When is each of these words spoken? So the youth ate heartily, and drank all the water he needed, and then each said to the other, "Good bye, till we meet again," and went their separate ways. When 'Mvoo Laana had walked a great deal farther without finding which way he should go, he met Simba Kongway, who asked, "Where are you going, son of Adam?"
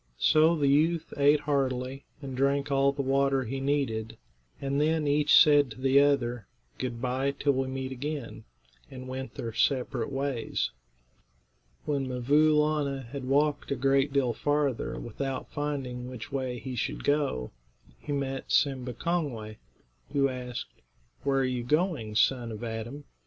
So 0.17 0.55
the 0.55 0.67
youth 0.67 1.13
ate 1.15 1.41
heartily, 1.41 2.05
and 2.23 2.35
drank 2.35 2.71
all 2.71 2.91
the 2.91 3.03
water 3.03 3.43
he 3.43 3.59
needed, 3.59 4.17
and 4.59 4.81
then 4.81 5.05
each 5.05 5.37
said 5.39 5.69
to 5.69 5.79
the 5.79 5.99
other, 5.99 6.47
"Good 6.79 6.99
bye, 6.99 7.35
till 7.37 7.51
we 7.53 7.67
meet 7.67 7.91
again," 7.91 8.43
and 8.89 9.07
went 9.07 9.35
their 9.35 9.53
separate 9.53 10.11
ways. 10.11 10.71
When 11.85 12.07
'Mvoo 12.07 12.55
Laana 12.55 13.05
had 13.09 13.25
walked 13.25 13.69
a 13.69 13.75
great 13.75 14.11
deal 14.11 14.33
farther 14.33 14.99
without 14.99 15.51
finding 15.51 16.07
which 16.09 16.31
way 16.31 16.57
he 16.57 16.75
should 16.75 17.03
go, 17.03 17.51
he 17.99 18.11
met 18.11 18.51
Simba 18.51 18.93
Kongway, 18.95 19.57
who 20.13 20.29
asked, 20.29 20.81
"Where 21.23 21.41
are 21.41 21.45
you 21.45 21.61
going, 21.63 22.15
son 22.15 22.51
of 22.51 22.63
Adam?" 22.63 23.03